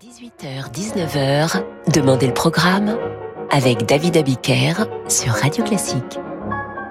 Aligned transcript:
18h-19h, 0.00 1.62
Demandez 1.92 2.26
le 2.26 2.32
programme 2.32 2.96
avec 3.50 3.84
David 3.84 4.16
Abiker 4.16 4.72
sur 5.08 5.34
Radio 5.34 5.62
Classique. 5.62 6.18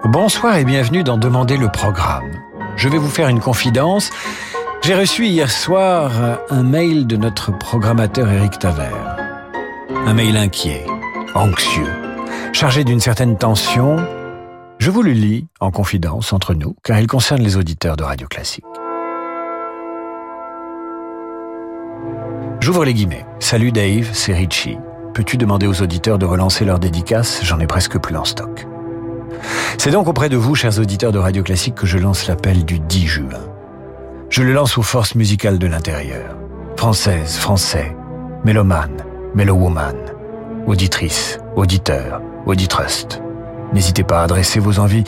Bonsoir 0.06 0.58
et 0.58 0.64
bienvenue 0.64 1.04
dans 1.04 1.18
Demandez 1.18 1.58
le 1.58 1.70
programme. 1.70 2.32
Je 2.76 2.88
vais 2.88 3.00
vous 3.00 3.10
faire 3.10 3.28
une 3.28 3.40
confidence. 3.40 4.12
J'ai 4.84 4.94
reçu 4.94 5.26
hier 5.26 5.50
soir 5.50 6.12
un 6.52 6.62
mail 6.62 7.08
de 7.08 7.18
notre 7.18 7.58
programmateur 7.58 8.32
Eric 8.32 8.60
Taver. 8.60 8.96
Un 10.06 10.14
mail 10.14 10.38
inquiet, 10.38 10.86
anxieux, 11.34 11.92
chargé 12.54 12.84
d'une 12.84 13.00
certaine 13.00 13.40
tension. 13.40 13.96
Je 14.78 14.92
vous 14.92 15.02
le 15.02 15.14
lis 15.14 15.48
en 15.60 15.72
confidence 15.72 16.32
entre 16.32 16.54
nous, 16.54 16.76
car 16.84 17.00
il 17.00 17.08
concerne 17.08 17.42
les 17.42 17.58
auditeurs 17.58 17.98
de 17.98 18.04
Radio 18.04 18.28
Classique. 18.28 18.66
J'ouvre 22.70 22.86
les 22.86 22.94
guillemets. 22.94 23.26
Salut 23.40 23.72
Dave, 23.72 24.12
c'est 24.14 24.36
Richie. 24.36 24.78
Peux-tu 25.16 25.38
demander 25.38 25.66
aux 25.66 25.82
auditeurs 25.82 26.20
de 26.20 26.28
relancer 26.28 26.66
leurs 26.66 26.78
dédicaces 26.78 27.40
J'en 27.42 27.60
ai 27.60 27.66
presque 27.66 27.98
plus 27.98 28.16
en 28.16 28.26
stock. 28.26 28.68
C'est 29.80 29.90
donc 29.90 30.08
auprès 30.08 30.30
de 30.30 30.38
vous, 30.38 30.54
chers 30.54 30.78
auditeurs 30.78 31.12
de 31.12 31.18
Radio 31.18 31.42
Classique, 31.42 31.74
que 31.74 31.88
je 31.88 31.98
lance 31.98 32.28
l'appel 32.28 32.66
du 32.66 32.78
10 32.78 33.08
juin. 33.08 33.40
Je 34.30 34.44
le 34.44 34.54
lance 34.54 34.78
aux 34.78 34.84
forces 34.84 35.16
musicales 35.16 35.58
de 35.58 35.66
l'intérieur. 35.66 36.38
Françaises, 36.78 37.38
français, 37.38 37.98
mélomanes, 38.46 39.04
mélowoman, 39.34 39.98
auditrices, 40.68 41.40
auditeurs, 41.56 42.22
auditrust. 42.46 43.20
N'hésitez 43.74 44.04
pas 44.04 44.20
à 44.20 44.26
adresser 44.26 44.60
vos 44.60 44.78
envies 44.78 45.06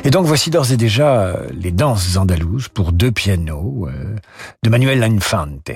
Et 0.05 0.11
donc 0.11 0.27
voici 0.27 0.51
d'ores 0.51 0.71
et 0.71 0.77
déjà 0.77 1.23
euh, 1.23 1.49
les 1.51 1.73
danses 1.73 2.19
andalouses 2.19 2.69
pour 2.69 2.93
deux 2.93 3.11
pianos 3.11 3.89
euh, 3.89 4.17
de 4.63 4.71
Manuel 4.71 5.03
Infante. 5.03 5.71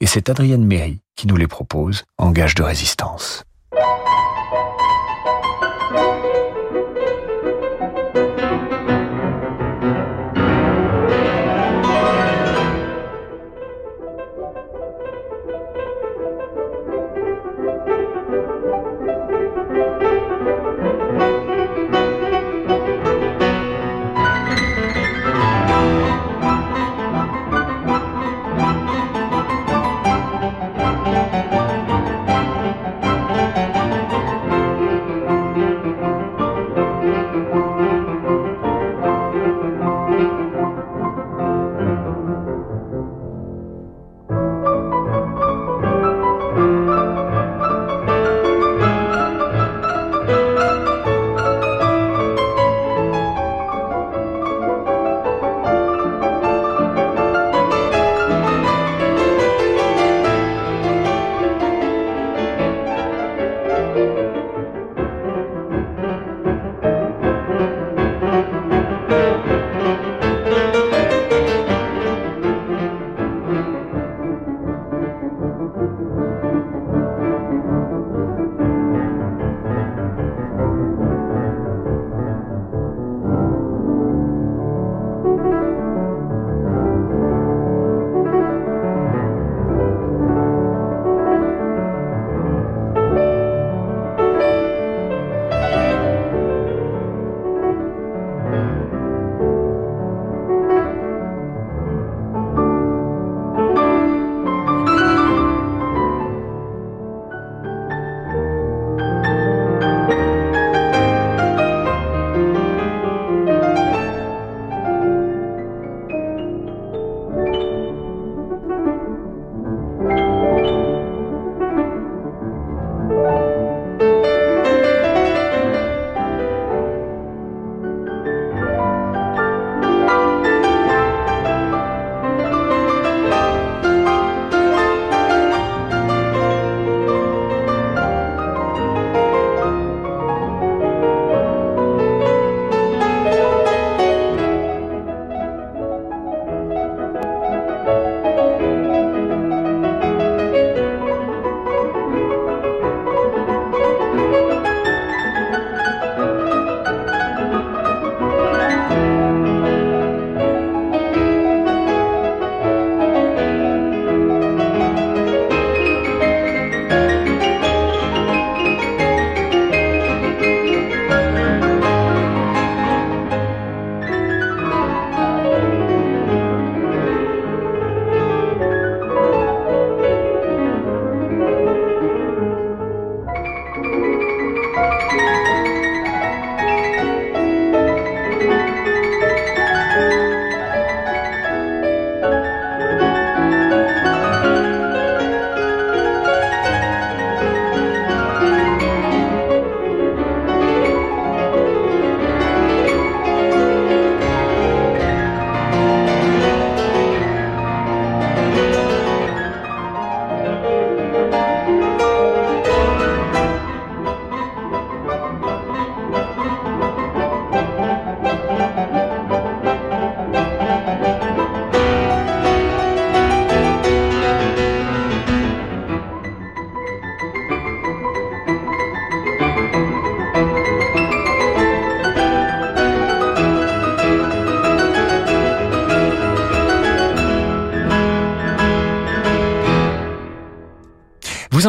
Et 0.00 0.06
c'est 0.06 0.30
Adrienne 0.30 0.64
Méry 0.64 1.00
qui 1.16 1.26
nous 1.26 1.36
les 1.36 1.48
propose 1.48 2.04
en 2.16 2.30
gage 2.30 2.54
de 2.54 2.62
résistance. 2.62 3.44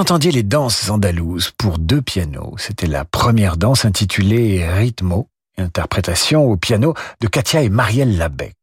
Entendiez 0.04 0.32
les 0.32 0.44
danses 0.44 0.90
andalouses 0.90 1.52
pour 1.58 1.80
deux 1.80 2.02
pianos. 2.02 2.56
C'était 2.58 2.88
la 2.88 3.06
première 3.06 3.56
danse 3.56 3.86
intitulée 3.86 4.68
Ritmo, 4.68 5.30
interprétation 5.58 6.44
au 6.44 6.58
piano 6.58 6.94
de 7.22 7.28
Katia 7.30 7.62
et 7.62 7.70
Marielle 7.70 8.18
Labec. 8.18 8.58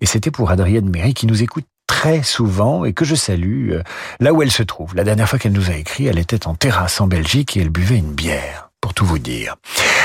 Et 0.00 0.06
c'était 0.06 0.30
pour 0.30 0.52
Adrienne 0.52 0.88
Méry 0.88 1.12
qui 1.12 1.26
nous 1.26 1.42
écoute 1.42 1.64
très 1.88 2.22
souvent 2.22 2.84
et 2.84 2.92
que 2.92 3.04
je 3.04 3.16
salue 3.16 3.72
euh, 3.72 3.82
là 4.20 4.32
où 4.32 4.42
elle 4.42 4.52
se 4.52 4.62
trouve. 4.62 4.94
La 4.94 5.02
dernière 5.02 5.28
fois 5.28 5.40
qu'elle 5.40 5.54
nous 5.54 5.72
a 5.72 5.74
écrit, 5.74 6.06
elle 6.06 6.20
était 6.20 6.46
en 6.46 6.54
terrasse 6.54 7.00
en 7.00 7.08
Belgique 7.08 7.56
et 7.56 7.62
elle 7.62 7.70
buvait 7.70 7.98
une 7.98 8.14
bière, 8.14 8.70
pour 8.80 8.94
tout 8.94 9.04
vous 9.04 9.18
dire. 9.18 9.56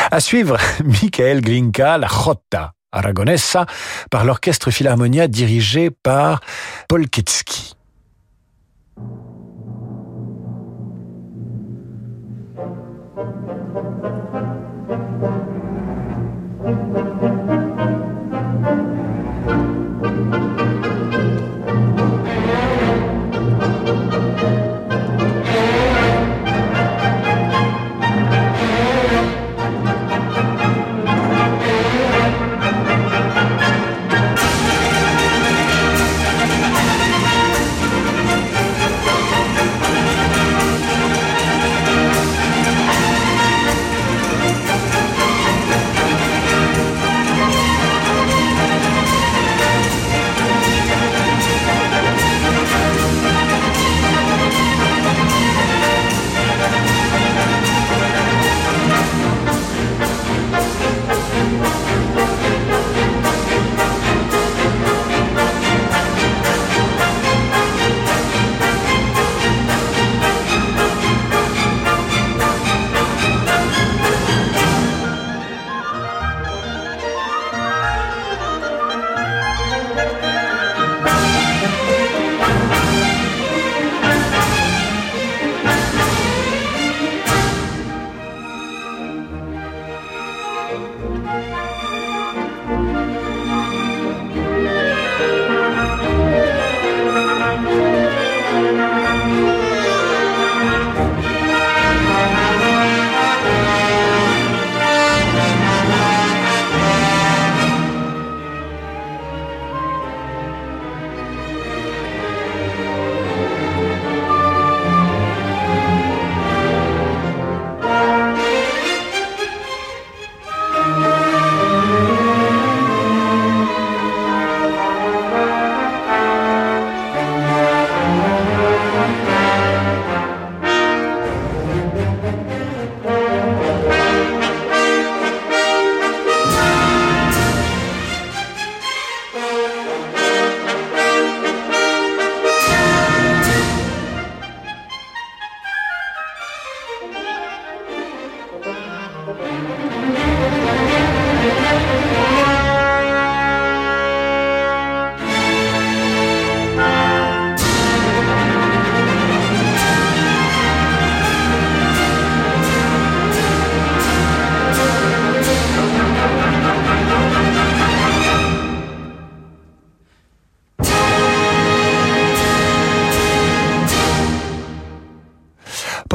À 0.10 0.20
suivre, 0.20 0.58
Michael 0.84 1.42
Glinka, 1.42 2.00
la 2.00 2.08
Jota 2.08 2.74
Aragonesa, 2.92 3.68
par 4.10 4.26
l'orchestre 4.26 4.72
Philharmonia 4.72 5.28
dirigé 5.28 5.92
par 5.92 6.42
Paul 6.88 7.08
Ketsky. 7.08 7.76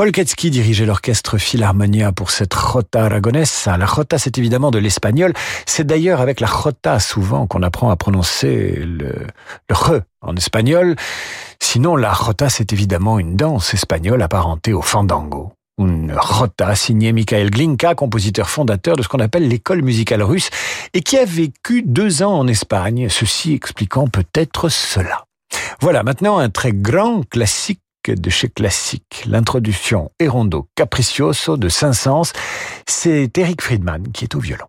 Paul 0.06 0.12
Ketsky 0.12 0.50
dirigeait 0.50 0.86
l'orchestre 0.86 1.36
Philharmonia 1.36 2.12
pour 2.12 2.30
cette 2.30 2.54
Jota 2.54 3.06
Aragonesa. 3.06 3.76
La 3.76 3.86
Jota, 3.86 4.18
c'est 4.18 4.38
évidemment 4.38 4.70
de 4.70 4.78
l'espagnol. 4.78 5.32
C'est 5.66 5.84
d'ailleurs 5.84 6.20
avec 6.20 6.38
la 6.38 6.46
Jota 6.46 7.00
souvent 7.00 7.48
qu'on 7.48 7.64
apprend 7.64 7.90
à 7.90 7.96
prononcer 7.96 8.84
le, 8.86 9.26
re 9.68 10.02
en 10.20 10.36
espagnol. 10.36 10.94
Sinon, 11.58 11.96
la 11.96 12.14
Jota, 12.14 12.48
c'est 12.48 12.72
évidemment 12.72 13.18
une 13.18 13.34
danse 13.34 13.74
espagnole 13.74 14.22
apparentée 14.22 14.72
au 14.72 14.80
fandango. 14.80 15.54
Une 15.76 16.14
Jota 16.38 16.76
signée 16.76 17.12
Mikhail 17.12 17.50
Glinka, 17.50 17.96
compositeur 17.96 18.48
fondateur 18.48 18.94
de 18.94 19.02
ce 19.02 19.08
qu'on 19.08 19.18
appelle 19.18 19.48
l'école 19.48 19.82
musicale 19.82 20.22
russe 20.22 20.50
et 20.94 21.00
qui 21.00 21.18
a 21.18 21.24
vécu 21.24 21.82
deux 21.82 22.22
ans 22.22 22.38
en 22.38 22.46
Espagne, 22.46 23.08
ceci 23.10 23.54
expliquant 23.54 24.06
peut-être 24.06 24.68
cela. 24.68 25.24
Voilà 25.80 26.04
maintenant 26.04 26.38
un 26.38 26.48
très 26.48 26.70
grand 26.70 27.28
classique 27.28 27.80
de 28.10 28.30
chez 28.30 28.48
Classique. 28.48 29.24
L'introduction 29.26 30.10
Erondo 30.18 30.68
Capriccioso 30.74 31.56
de 31.56 31.68
Saint-Saëns, 31.68 32.32
c'est 32.86 33.36
Eric 33.38 33.62
Friedman 33.62 34.12
qui 34.12 34.24
est 34.24 34.34
au 34.34 34.40
violon. 34.40 34.66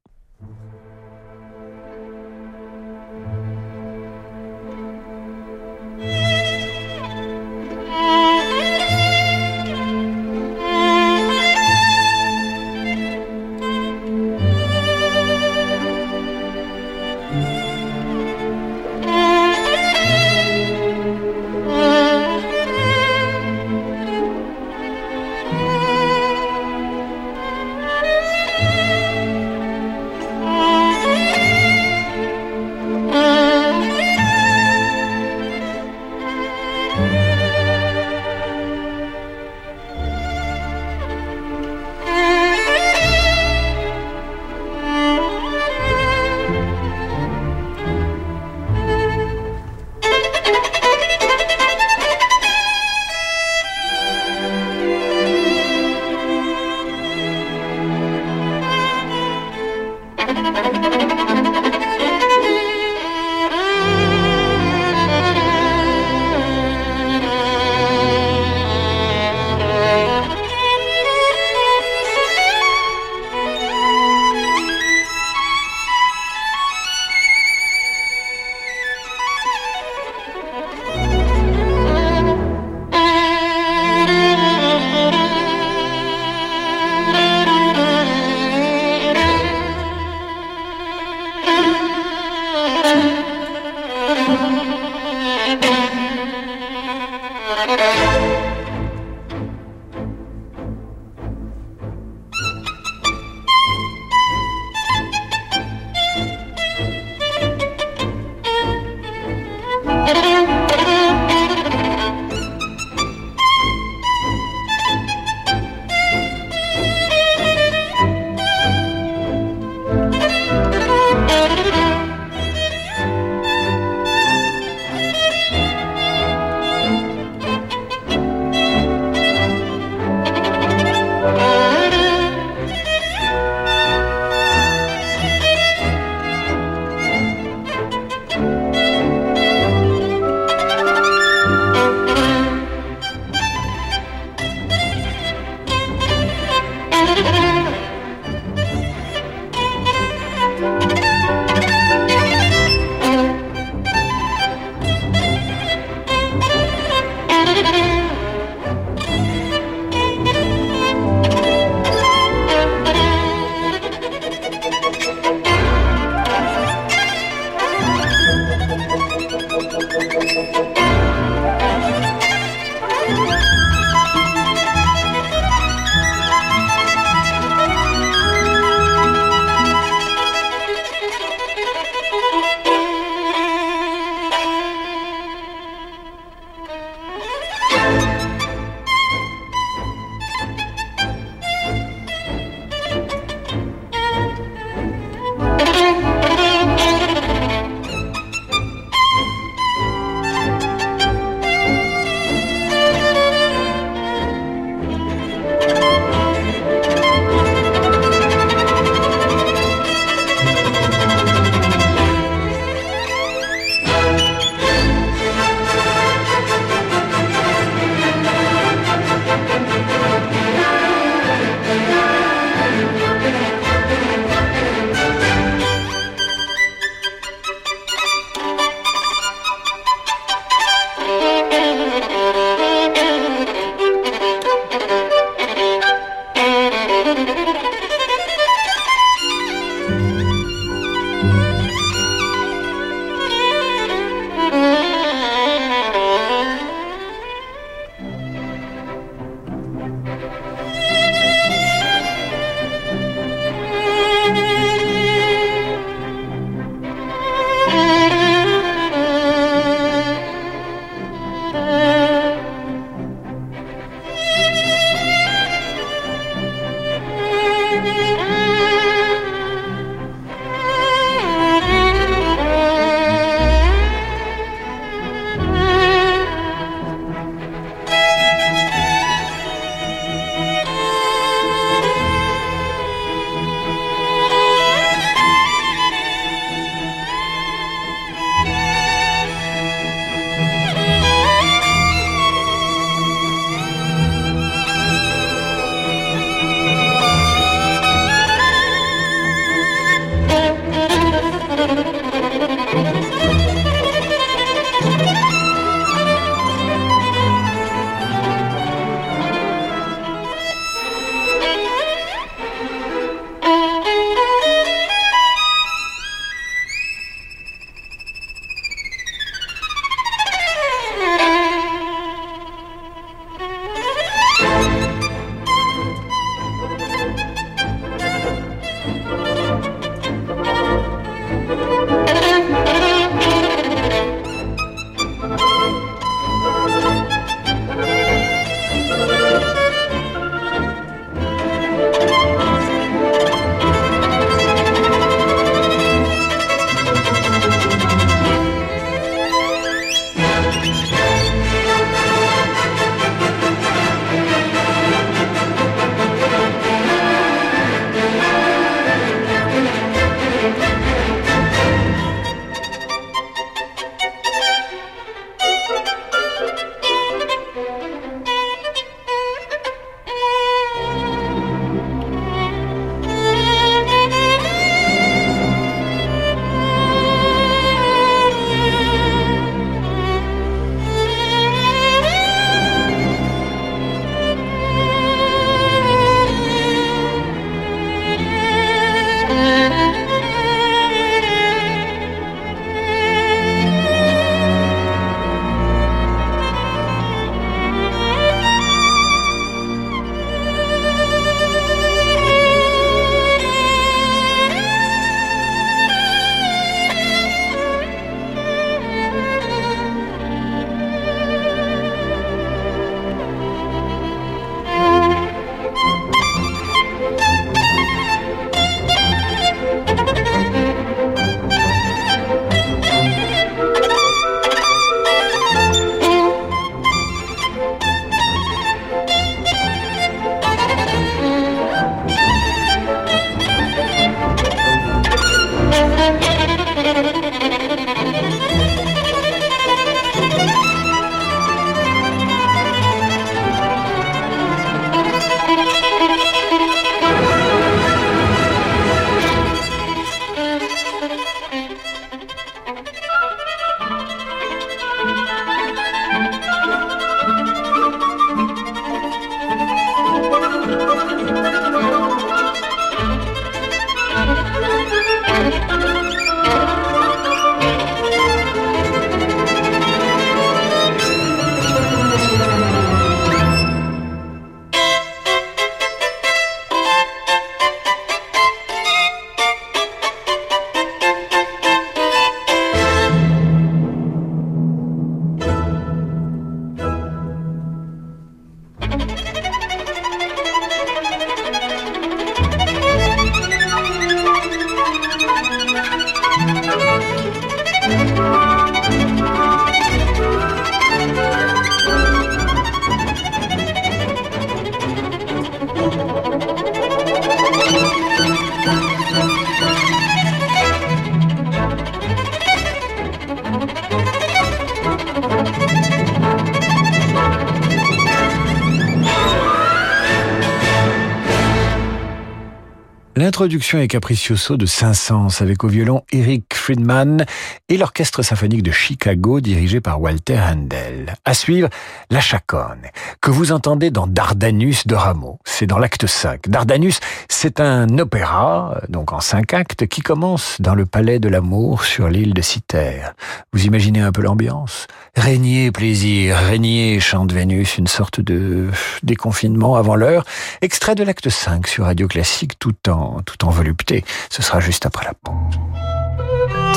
L'introduction 523.37 523.77
est 523.77 523.87
Capriccioso 523.87 524.57
de 524.57 524.65
Saint-Saëns 524.65 525.41
avec 525.41 525.63
au 525.63 525.67
violon 525.67 526.01
Eric 526.11 526.55
Friedman 526.55 527.23
et 527.69 527.77
l'orchestre 527.77 528.23
symphonique 528.23 528.63
de 528.63 528.71
Chicago 528.71 529.41
dirigé 529.41 529.79
par 529.79 530.01
Walter 530.01 530.39
Handel. 530.39 531.13
À 531.23 531.35
suivre, 531.35 531.69
La 532.09 532.19
Chaconne, 532.19 532.81
que 533.21 533.29
vous 533.29 533.51
entendez 533.51 533.91
dans 533.91 534.07
Dardanus 534.07 534.87
de 534.87 534.95
Rameau. 534.95 535.37
C'est 535.45 535.67
dans 535.67 535.77
l'acte 535.77 536.07
5. 536.07 536.49
Dardanus, 536.49 536.99
c'est 537.29 537.59
un 537.59 537.99
opéra, 537.99 538.81
donc 538.89 539.13
en 539.13 539.19
cinq 539.19 539.53
actes, 539.53 539.85
qui 539.85 540.01
commence 540.01 540.59
dans 540.59 540.73
le 540.73 540.87
palais 540.87 541.19
de 541.19 541.29
l'amour 541.29 541.83
sur 541.83 542.09
l'île 542.09 542.33
de 542.33 542.41
Cythère. 542.41 543.13
Vous 543.53 543.67
imaginez 543.67 543.99
un 543.99 544.11
peu 544.11 544.23
l'ambiance? 544.23 544.87
Régnier 545.15 545.71
plaisir, 545.71 546.37
régnier 546.37 546.99
chante 546.99 547.31
Vénus, 547.31 547.77
une 547.77 547.85
sorte 547.85 548.19
de 548.19 548.69
déconfinement 549.03 549.75
avant 549.75 549.95
l'heure. 549.95 550.25
Extrait 550.61 550.95
de 550.95 551.03
l'acte 551.03 551.29
5 551.29 551.67
sur 551.67 551.85
Radio 551.85 552.07
Classique 552.07 552.57
tout 552.57 552.75
en, 552.89 553.21
tout 553.27 553.45
en 553.45 553.51
volupté. 553.51 554.03
Ce 554.31 554.41
sera 554.41 554.59
juste 554.59 554.87
après 554.87 555.05
la 555.05 555.13
pause. 555.13 555.59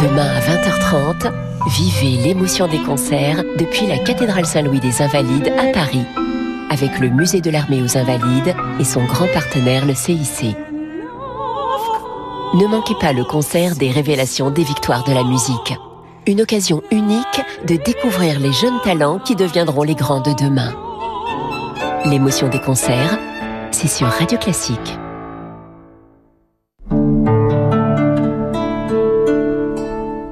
Demain 0.03 0.27
à 0.27 0.41
20h30, 0.41 1.33
vivez 1.69 2.23
l'émotion 2.23 2.67
des 2.67 2.81
concerts 2.81 3.43
depuis 3.59 3.87
la 3.87 3.99
cathédrale 3.99 4.47
Saint-Louis 4.47 4.81
des 4.81 5.01
Invalides 5.01 5.53
à 5.59 5.73
Paris, 5.73 6.05
avec 6.71 6.99
le 6.99 7.09
musée 7.09 7.41
de 7.41 7.51
l'armée 7.51 7.83
aux 7.83 7.97
Invalides 7.97 8.55
et 8.79 8.85
son 8.85 9.05
grand 9.05 9.27
partenaire 9.33 9.87
le 9.87 9.95
CIC. 9.95 10.57
Ne 12.55 12.67
manquez 12.67 12.95
pas 13.01 13.13
le 13.13 13.25
concert 13.25 13.77
des 13.77 13.91
révélations 13.91 14.51
des 14.51 14.65
victoires 14.65 15.05
de 15.05 15.13
la 15.13 15.23
musique. 15.23 15.75
Une 16.27 16.41
occasion 16.41 16.83
unique 16.91 17.43
de 17.67 17.77
découvrir 17.77 18.41
les 18.41 18.53
jeunes 18.53 18.81
talents 18.83 19.19
qui 19.19 19.37
deviendront 19.37 19.83
les 19.83 19.95
grands 19.95 20.21
de 20.21 20.33
demain. 20.33 20.75
L'émotion 22.07 22.49
des 22.49 22.61
concerts, 22.61 23.19
c'est 23.71 23.89
sur 23.89 24.09
Radio 24.09 24.39
Classique. 24.39 24.99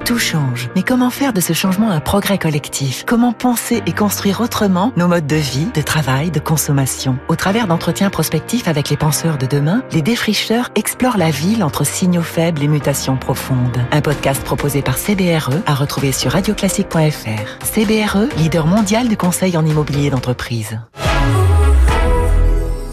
Tout 0.09 0.17
change. 0.17 0.71
Mais 0.75 0.81
comment 0.81 1.11
faire 1.11 1.33
de 1.33 1.39
ce 1.39 1.53
changement 1.53 1.91
un 1.91 1.99
progrès 1.99 2.39
collectif? 2.39 3.03
Comment 3.05 3.31
penser 3.31 3.83
et 3.85 3.91
construire 3.91 4.41
autrement 4.41 4.91
nos 4.97 5.07
modes 5.07 5.27
de 5.27 5.35
vie, 5.35 5.67
de 5.75 5.83
travail, 5.83 6.31
de 6.31 6.39
consommation? 6.39 7.19
Au 7.27 7.35
travers 7.35 7.67
d'entretiens 7.67 8.09
prospectifs 8.09 8.67
avec 8.67 8.89
les 8.89 8.97
penseurs 8.97 9.37
de 9.37 9.45
demain, 9.45 9.83
les 9.91 10.01
défricheurs 10.01 10.71
explorent 10.73 11.19
la 11.19 11.29
ville 11.29 11.63
entre 11.63 11.83
signaux 11.83 12.23
faibles 12.23 12.63
et 12.63 12.67
mutations 12.67 13.17
profondes. 13.17 13.77
Un 13.91 14.01
podcast 14.01 14.43
proposé 14.43 14.81
par 14.81 14.97
CBRE 14.97 15.53
à 15.67 15.75
retrouver 15.75 16.11
sur 16.11 16.31
radioclassique.fr. 16.31 17.63
CBRE, 17.63 18.35
leader 18.35 18.65
mondial 18.65 19.09
du 19.09 19.15
conseil 19.15 19.57
en 19.57 19.63
immobilier 19.63 20.09
d'entreprise. 20.09 20.79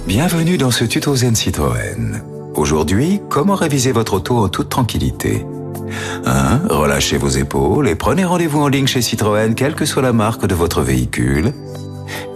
Bienvenue 0.06 0.58
dans 0.58 0.70
ce 0.70 0.84
tuto 0.84 1.16
Zen 1.16 1.34
Citroën. 1.34 2.22
Aujourd'hui, 2.52 3.22
comment 3.30 3.54
réviser 3.54 3.92
votre 3.92 4.12
auto 4.12 4.36
en 4.36 4.50
toute 4.50 4.68
tranquillité? 4.68 5.46
1. 6.24 6.68
Relâchez 6.68 7.16
vos 7.16 7.28
épaules 7.28 7.88
et 7.88 7.94
prenez 7.94 8.24
rendez-vous 8.24 8.60
en 8.60 8.68
ligne 8.68 8.86
chez 8.86 9.02
Citroën, 9.02 9.54
quelle 9.54 9.74
que 9.74 9.84
soit 9.84 10.02
la 10.02 10.12
marque 10.12 10.46
de 10.46 10.54
votre 10.54 10.82
véhicule. 10.82 11.52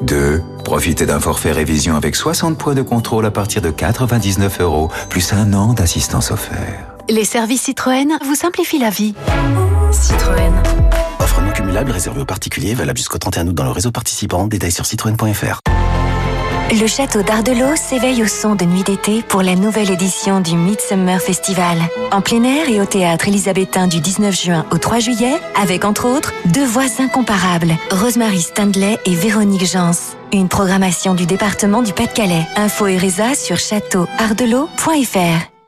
2. 0.02 0.42
Profitez 0.64 1.06
d'un 1.06 1.20
forfait 1.20 1.52
révision 1.52 1.96
avec 1.96 2.16
60 2.16 2.58
points 2.58 2.74
de 2.74 2.82
contrôle 2.82 3.26
à 3.26 3.30
partir 3.30 3.62
de 3.62 3.70
99 3.70 4.60
euros, 4.60 4.90
plus 5.08 5.32
un 5.32 5.52
an 5.52 5.72
d'assistance 5.72 6.30
offert. 6.30 6.86
Les 7.08 7.24
services 7.24 7.62
Citroën 7.62 8.18
vous 8.24 8.34
simplifient 8.34 8.78
la 8.78 8.90
vie. 8.90 9.14
Citroën. 9.90 10.52
Offre 11.18 11.40
non 11.42 11.50
cumulable 11.52 11.90
réservée 11.90 12.20
aux 12.20 12.26
particuliers, 12.26 12.74
valable 12.74 12.98
jusqu'au 12.98 13.18
31 13.18 13.48
août 13.48 13.54
dans 13.54 13.64
le 13.64 13.70
réseau 13.70 13.90
participant. 13.90 14.46
Détails 14.46 14.72
sur 14.72 14.86
citroën.fr. 14.86 15.60
Le 16.72 16.87
château 16.87 17.22
d'Ardelot 17.22 17.74
s'éveille 17.74 18.22
au 18.22 18.28
son 18.28 18.54
de 18.54 18.64
Nuit 18.64 18.85
d'été 18.85 19.22
pour 19.22 19.42
la 19.42 19.56
nouvelle 19.56 19.90
édition 19.90 20.40
du 20.40 20.54
Midsummer 20.54 21.20
Festival. 21.20 21.76
En 22.12 22.20
plein 22.20 22.44
air 22.44 22.68
et 22.68 22.80
au 22.80 22.85
théâtre 22.85 23.26
élisabétain 23.26 23.88
du 23.88 23.98
19 23.98 24.40
juin 24.40 24.64
au 24.70 24.78
3 24.78 25.00
juillet, 25.00 25.35
avec 25.61 25.85
entre 25.85 26.06
autres 26.06 26.33
deux 26.46 26.64
voix 26.64 26.87
incomparables, 27.00 27.74
Rosemary 27.90 28.40
Standley 28.40 28.98
et 29.04 29.14
Véronique 29.16 29.66
Jans. 29.66 30.14
Une 30.33 30.48
programmation 30.48 31.14
du 31.14 31.26
département 31.26 31.83
du 31.83 31.92
Pas-de-Calais. 31.92 32.46
Info 32.54 32.87
et 32.87 32.96
résa 32.96 33.35
sur 33.35 33.56
châteauardelot.fr. 33.56 35.59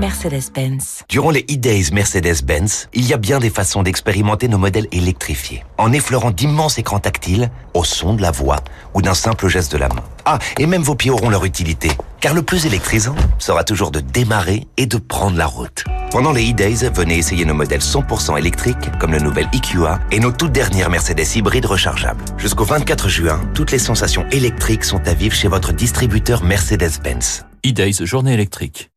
Mercedes-Benz. 0.00 1.04
Durant 1.10 1.30
les 1.30 1.44
e-days 1.50 1.92
Mercedes-Benz, 1.92 2.88
il 2.94 3.06
y 3.06 3.12
a 3.12 3.18
bien 3.18 3.38
des 3.38 3.50
façons 3.50 3.82
d'expérimenter 3.82 4.48
nos 4.48 4.56
modèles 4.56 4.88
électrifiés. 4.92 5.62
En 5.76 5.92
effleurant 5.92 6.30
d'immenses 6.30 6.78
écrans 6.78 7.00
tactiles, 7.00 7.50
au 7.74 7.84
son 7.84 8.14
de 8.14 8.22
la 8.22 8.30
voix 8.30 8.60
ou 8.94 9.02
d'un 9.02 9.12
simple 9.12 9.48
geste 9.48 9.72
de 9.72 9.76
la 9.76 9.88
main. 9.88 10.02
Ah, 10.24 10.38
et 10.58 10.66
même 10.66 10.80
vos 10.80 10.94
pieds 10.94 11.10
auront 11.10 11.28
leur 11.28 11.44
utilité. 11.44 11.90
Car 12.20 12.32
le 12.32 12.40
plus 12.40 12.64
électrisant 12.64 13.14
sera 13.38 13.62
toujours 13.62 13.90
de 13.90 14.00
démarrer 14.00 14.66
et 14.78 14.86
de 14.86 14.96
prendre 14.96 15.36
la 15.36 15.46
route. 15.46 15.84
Pendant 16.10 16.32
les 16.32 16.50
e-days, 16.50 16.90
venez 16.94 17.18
essayer 17.18 17.44
nos 17.44 17.54
modèles 17.54 17.82
100% 17.82 18.38
électriques, 18.38 18.98
comme 18.98 19.12
le 19.12 19.20
nouvel 19.20 19.48
EQA 19.52 20.00
et 20.12 20.18
nos 20.18 20.32
toutes 20.32 20.52
dernières 20.52 20.88
Mercedes 20.88 21.36
hybrides 21.36 21.66
rechargeables. 21.66 22.24
Jusqu'au 22.38 22.64
24 22.64 23.10
juin, 23.10 23.40
toutes 23.54 23.70
les 23.70 23.78
sensations 23.78 24.26
électriques 24.32 24.84
sont 24.84 25.06
à 25.06 25.12
vivre 25.12 25.34
chez 25.34 25.48
votre 25.48 25.74
distributeur 25.74 26.42
Mercedes-Benz. 26.42 27.44
E-days, 27.66 28.06
journée 28.06 28.32
électrique. 28.32 28.90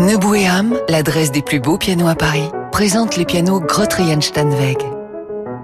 Nebouéam, 0.00 0.78
l'adresse 0.88 1.30
des 1.30 1.42
plus 1.42 1.60
beaux 1.60 1.76
pianos 1.76 2.08
à 2.08 2.14
Paris, 2.14 2.48
présente 2.72 3.18
les 3.18 3.26
pianos 3.26 3.60
Grottrian 3.60 4.22
Steinweg. 4.22 4.78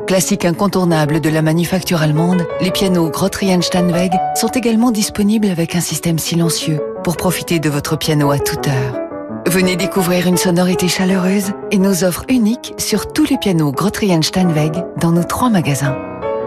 Classique 0.06 0.44
incontournable 0.44 1.20
de 1.20 1.30
la 1.30 1.40
manufacture 1.40 2.02
allemande, 2.02 2.46
les 2.60 2.70
pianos 2.70 3.08
Grottrian 3.08 3.62
Steinweg 3.62 4.12
sont 4.34 4.48
également 4.48 4.90
disponibles 4.90 5.48
avec 5.48 5.74
un 5.74 5.80
système 5.80 6.18
silencieux 6.18 6.82
pour 7.02 7.16
profiter 7.16 7.60
de 7.60 7.70
votre 7.70 7.96
piano 7.96 8.30
à 8.30 8.38
toute 8.38 8.68
heure. 8.68 8.98
Venez 9.46 9.76
découvrir 9.76 10.26
une 10.26 10.36
sonorité 10.36 10.86
chaleureuse 10.86 11.52
et 11.70 11.78
nos 11.78 12.04
offres 12.04 12.26
uniques 12.28 12.74
sur 12.76 13.14
tous 13.14 13.24
les 13.30 13.38
pianos 13.38 13.72
Grottrian 13.72 14.20
Steinweg 14.20 14.84
dans 15.00 15.12
nos 15.12 15.24
trois 15.24 15.48
magasins. 15.48 15.96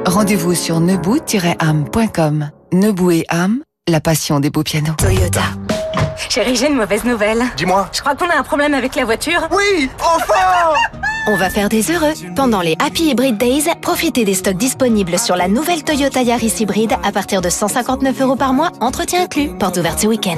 Rendez-vous 0.05 0.53
sur 0.53 0.79
nebou-am.com. 0.79 2.51
Nebou 2.71 3.09
et 3.09 3.25
Am, 3.29 3.63
la 3.87 3.99
passion 3.99 4.39
des 4.39 4.51
beaux 4.51 4.61
pianos. 4.61 4.93
Toyota. 4.99 5.41
Chérie, 6.27 6.55
j'ai 6.55 6.67
une 6.67 6.75
mauvaise 6.75 7.03
nouvelle. 7.05 7.43
Dis-moi. 7.55 7.87
Je 7.93 8.01
crois 8.01 8.15
qu'on 8.15 8.29
a 8.29 8.35
un 8.37 8.43
problème 8.43 8.73
avec 8.73 8.95
la 8.95 9.05
voiture. 9.05 9.47
Oui, 9.51 9.89
enfin 9.99 10.73
On 11.27 11.35
va 11.37 11.49
faire 11.49 11.69
des 11.69 11.91
heureux. 11.91 12.13
Pendant 12.35 12.61
les 12.61 12.75
Happy 12.79 13.05
Hybrid 13.09 13.37
Days, 13.37 13.65
profitez 13.81 14.25
des 14.25 14.33
stocks 14.33 14.57
disponibles 14.57 15.17
sur 15.17 15.35
la 15.35 15.47
nouvelle 15.47 15.83
Toyota 15.83 16.21
Yaris 16.21 16.55
hybride 16.59 16.93
à 17.03 17.11
partir 17.11 17.41
de 17.41 17.49
159 17.49 18.21
euros 18.21 18.35
par 18.35 18.53
mois, 18.53 18.71
entretien 18.81 19.23
inclus. 19.23 19.49
Porte 19.57 19.77
ouverte 19.77 19.99
ce 19.99 20.07
week-end. 20.07 20.37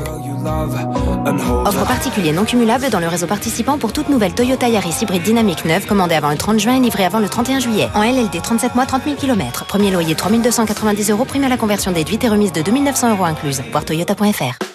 Offre 1.66 1.86
particulier 1.86 2.32
non 2.32 2.46
cumulable 2.46 2.90
dans 2.90 3.00
le 3.00 3.08
réseau 3.08 3.28
participant 3.28 3.78
pour 3.78 3.94
toute 3.94 4.10
nouvelle 4.10 4.34
Toyota 4.34 4.68
Yaris 4.68 4.96
hybride 5.02 5.24
dynamique 5.24 5.66
neuve 5.66 5.86
commandée 5.86 6.16
avant 6.16 6.30
le 6.30 6.38
30 6.38 6.60
juin 6.60 6.78
et 6.78 6.80
livrée 6.80 7.06
avant 7.06 7.20
le 7.20 7.30
31 7.30 7.60
juillet. 7.60 7.90
En 7.96 8.04
LLD 8.04 8.42
37 8.42 8.76
mois, 8.76 8.86
30 8.86 9.04
000 9.04 9.16
km. 9.18 9.66
Premier 9.66 9.92
loyer 9.92 10.16
3290 10.16 11.12
euros, 11.12 11.26
prime 11.26 11.44
à 11.44 11.50
la 11.50 11.58
conversion 11.58 11.92
déduite 11.92 12.24
et 12.24 12.30
remise 12.30 12.54
de 12.54 12.62
2900 12.62 13.12
euros 13.12 13.26
incluse. 13.26 13.62
Voir 13.72 13.86
toyota.fr. 13.86 14.71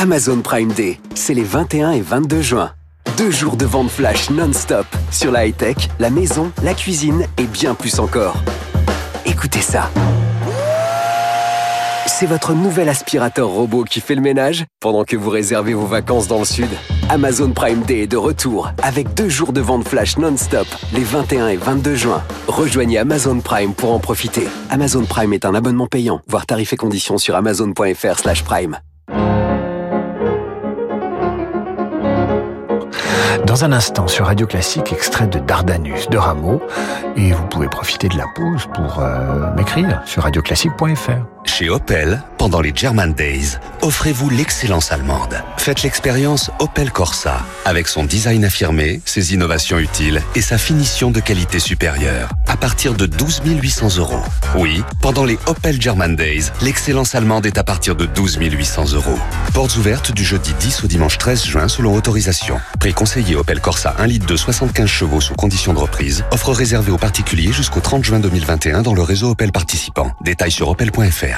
Amazon 0.00 0.42
Prime 0.42 0.70
Day, 0.70 1.00
c'est 1.16 1.34
les 1.34 1.42
21 1.42 1.90
et 1.90 2.00
22 2.00 2.40
juin. 2.40 2.70
Deux 3.16 3.32
jours 3.32 3.56
de 3.56 3.64
vente 3.64 3.90
flash 3.90 4.30
non-stop 4.30 4.86
sur 5.10 5.32
la 5.32 5.44
high-tech, 5.44 5.88
la 5.98 6.08
maison, 6.08 6.52
la 6.62 6.74
cuisine 6.74 7.26
et 7.36 7.46
bien 7.46 7.74
plus 7.74 7.98
encore. 7.98 8.36
Écoutez 9.26 9.60
ça. 9.60 9.90
C'est 12.06 12.26
votre 12.26 12.52
nouvel 12.52 12.88
aspirateur 12.88 13.48
robot 13.48 13.82
qui 13.82 14.00
fait 14.00 14.14
le 14.14 14.20
ménage 14.20 14.66
pendant 14.78 15.02
que 15.02 15.16
vous 15.16 15.30
réservez 15.30 15.74
vos 15.74 15.86
vacances 15.86 16.28
dans 16.28 16.38
le 16.38 16.44
sud. 16.44 16.70
Amazon 17.08 17.50
Prime 17.50 17.82
Day 17.82 18.02
est 18.02 18.06
de 18.06 18.16
retour 18.16 18.70
avec 18.80 19.14
deux 19.14 19.28
jours 19.28 19.52
de 19.52 19.60
vente 19.60 19.88
flash 19.88 20.16
non-stop 20.16 20.68
les 20.94 21.02
21 21.02 21.48
et 21.48 21.56
22 21.56 21.96
juin. 21.96 22.22
Rejoignez 22.46 22.98
Amazon 22.98 23.40
Prime 23.40 23.74
pour 23.74 23.90
en 23.90 23.98
profiter. 23.98 24.46
Amazon 24.70 25.04
Prime 25.04 25.32
est 25.32 25.44
un 25.44 25.56
abonnement 25.56 25.88
payant. 25.88 26.20
Voir 26.28 26.46
tarifs 26.46 26.72
et 26.72 26.76
conditions 26.76 27.18
sur 27.18 27.34
amazon.fr/prime. 27.34 28.78
Dans 33.46 33.64
un 33.64 33.72
instant, 33.72 34.08
sur 34.08 34.26
Radio 34.26 34.46
Classique, 34.46 34.92
extrait 34.92 35.26
de 35.26 35.38
Dardanus 35.38 36.08
de 36.08 36.18
Rameau. 36.18 36.60
Et 37.16 37.32
vous 37.32 37.46
pouvez 37.46 37.68
profiter 37.68 38.08
de 38.08 38.16
la 38.16 38.26
pause 38.34 38.66
pour 38.74 39.00
euh, 39.00 39.54
m'écrire 39.54 40.02
sur 40.04 40.22
radioclassique.fr. 40.22 41.37
Chez 41.48 41.70
Opel, 41.70 42.22
pendant 42.36 42.60
les 42.60 42.72
German 42.72 43.12
Days, 43.14 43.56
offrez-vous 43.82 44.30
l'excellence 44.30 44.92
allemande. 44.92 45.42
Faites 45.56 45.82
l'expérience 45.82 46.50
Opel 46.60 46.92
Corsa, 46.92 47.40
avec 47.64 47.88
son 47.88 48.04
design 48.04 48.44
affirmé, 48.44 49.00
ses 49.04 49.34
innovations 49.34 49.78
utiles 49.78 50.22
et 50.36 50.40
sa 50.40 50.56
finition 50.56 51.10
de 51.10 51.18
qualité 51.18 51.58
supérieure. 51.58 52.28
À 52.46 52.56
partir 52.56 52.94
de 52.94 53.06
12 53.06 53.42
800 53.44 53.96
euros. 53.96 54.20
Oui, 54.56 54.84
pendant 55.00 55.24
les 55.24 55.38
Opel 55.46 55.80
German 55.80 56.14
Days, 56.14 56.52
l'excellence 56.62 57.14
allemande 57.16 57.46
est 57.46 57.58
à 57.58 57.64
partir 57.64 57.96
de 57.96 58.06
12 58.06 58.38
800 58.40 58.92
euros. 58.92 59.18
Portes 59.52 59.76
ouvertes 59.76 60.12
du 60.12 60.24
jeudi 60.24 60.52
10 60.60 60.84
au 60.84 60.86
dimanche 60.86 61.18
13 61.18 61.44
juin 61.44 61.66
selon 61.66 61.96
autorisation. 61.96 62.60
Prix 62.78 62.92
conseillé 62.92 63.34
Opel 63.34 63.60
Corsa 63.60 63.96
1 63.98 64.06
litre 64.06 64.26
de 64.26 64.36
75 64.36 64.86
chevaux 64.86 65.20
sous 65.20 65.34
condition 65.34 65.72
de 65.72 65.78
reprise. 65.78 66.24
Offre 66.30 66.52
réservée 66.52 66.92
aux 66.92 66.98
particuliers 66.98 67.52
jusqu'au 67.52 67.80
30 67.80 68.04
juin 68.04 68.20
2021 68.20 68.82
dans 68.82 68.94
le 68.94 69.02
réseau 69.02 69.30
Opel 69.30 69.50
participant. 69.50 70.12
Détails 70.20 70.52
sur 70.52 70.68
opel.fr. 70.68 71.37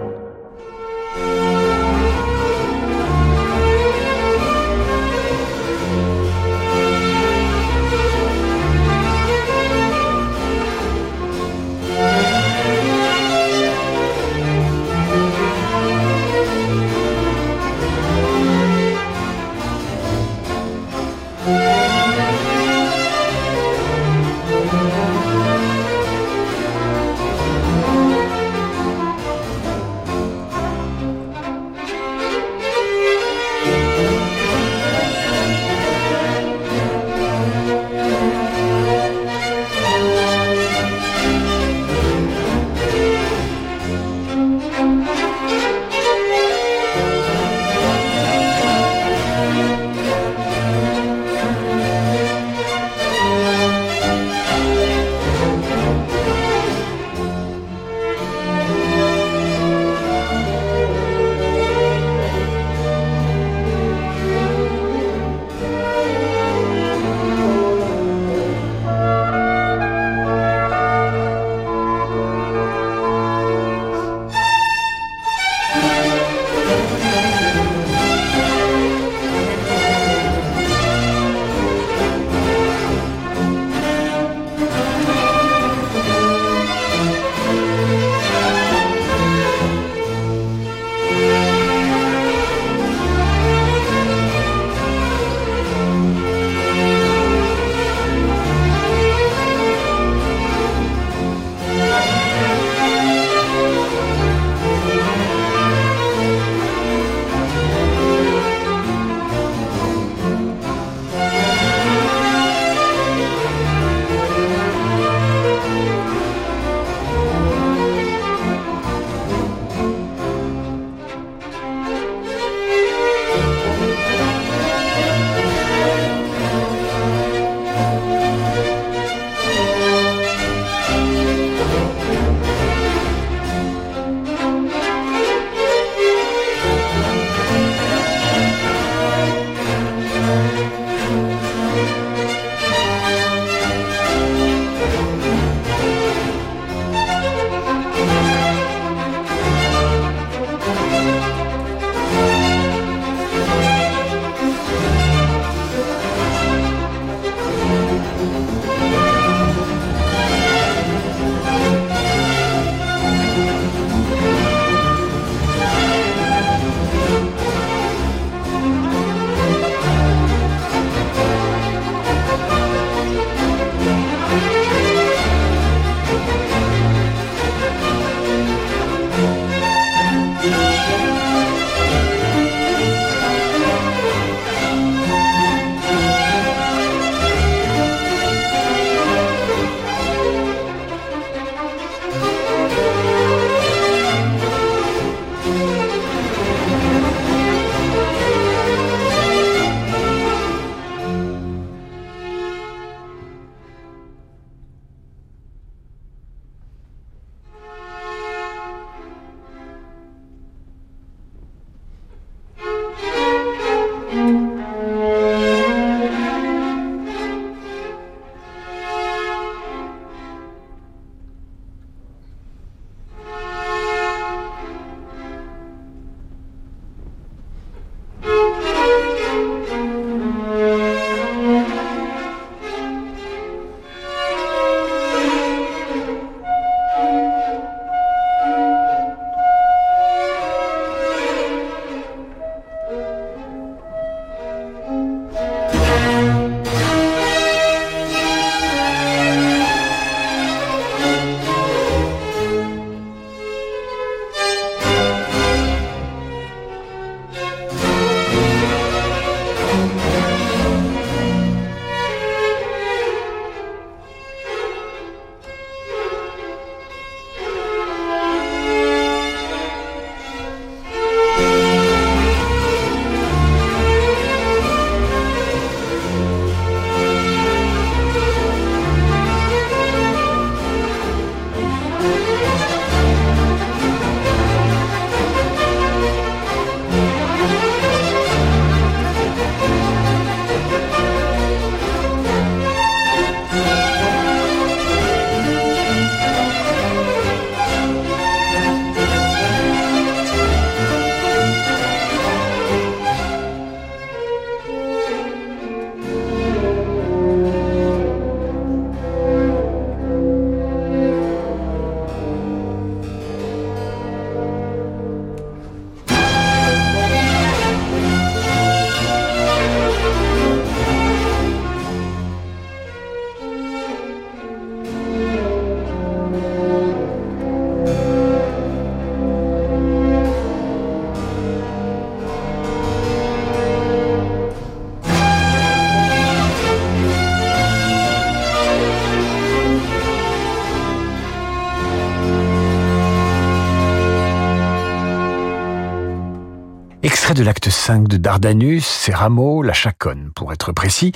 De 347.41 347.45
l'acte 347.47 347.71
5 347.71 348.07
de 348.07 348.17
Dardanus, 348.17 348.85
c'est 348.85 349.15
Rameau, 349.15 349.63
la 349.63 349.73
chaconne, 349.73 350.29
pour 350.35 350.53
être 350.53 350.71
précis. 350.73 351.11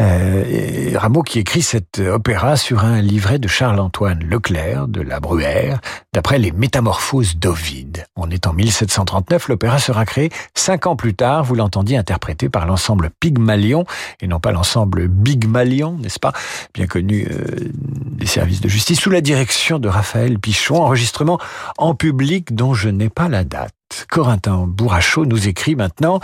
Euh, 0.00 0.90
Rameau 0.96 1.22
qui 1.22 1.38
écrit 1.38 1.62
cet 1.62 2.00
opéra 2.00 2.56
sur 2.56 2.84
un 2.84 3.00
livret 3.00 3.38
de 3.38 3.46
Charles-Antoine 3.46 4.18
Leclerc 4.18 4.88
de 4.88 5.00
la 5.00 5.20
Bruyère, 5.20 5.80
d'après 6.12 6.40
les 6.40 6.50
Métamorphoses 6.50 7.36
d'Ovide. 7.36 8.04
On 8.16 8.30
est 8.30 8.48
en 8.48 8.52
1739, 8.52 9.46
l'opéra 9.46 9.78
sera 9.78 10.04
créé 10.04 10.30
cinq 10.56 10.88
ans 10.88 10.96
plus 10.96 11.14
tard, 11.14 11.44
vous 11.44 11.54
l'entendiez 11.54 11.96
interprété 11.96 12.48
par 12.48 12.66
l'ensemble 12.66 13.10
Pygmalion, 13.20 13.84
et 14.20 14.26
non 14.26 14.40
pas 14.40 14.50
l'ensemble 14.50 15.06
Bigmalion, 15.06 15.98
n'est-ce 15.98 16.18
pas 16.18 16.32
Bien 16.74 16.88
connu 16.88 17.28
euh, 17.30 17.70
des 17.94 18.26
services 18.26 18.60
de 18.60 18.68
justice, 18.68 18.98
sous 18.98 19.10
la 19.10 19.20
direction 19.20 19.78
de 19.78 19.88
Raphaël 19.88 20.40
Pichon, 20.40 20.82
enregistrement 20.82 21.38
en 21.78 21.94
public 21.94 22.56
dont 22.56 22.74
je 22.74 22.88
n'ai 22.88 23.08
pas 23.08 23.28
la 23.28 23.44
date. 23.44 23.72
Corentin 24.08 24.66
Bourrachot 24.66 25.26
nous 25.26 25.48
écrit 25.48 25.74
maintenant, 25.74 26.20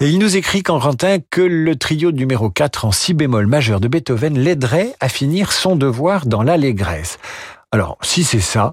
et 0.00 0.08
il 0.08 0.18
nous 0.18 0.36
écrit, 0.36 0.62
Corentin, 0.62 1.18
que 1.30 1.40
le 1.40 1.76
trio 1.76 2.12
numéro 2.12 2.50
4 2.50 2.84
en 2.84 2.92
si 2.92 3.14
bémol 3.14 3.46
majeur 3.46 3.80
de 3.80 3.88
Beethoven 3.88 4.38
l'aiderait 4.38 4.94
à 5.00 5.08
finir 5.08 5.52
son 5.52 5.76
devoir 5.76 6.26
dans 6.26 6.42
l'allégresse. 6.42 7.18
Alors, 7.72 7.98
si 8.02 8.24
c'est 8.24 8.40
ça, 8.40 8.72